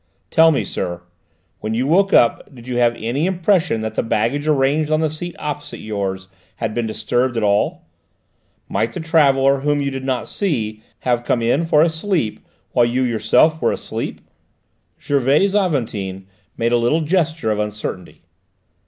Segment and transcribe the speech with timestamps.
[0.31, 1.03] "Tell me, sir,
[1.59, 5.11] when you woke up did you have any impression that the baggage arranged on the
[5.11, 7.83] seat opposite yours had been disturbed at all?
[8.67, 12.83] Might the traveller, whom you did not see, have come in for a sleep while
[12.87, 14.21] you yourself were asleep?"
[14.99, 16.25] Gervais Aventin
[16.57, 18.23] made a little gesture of uncertainty.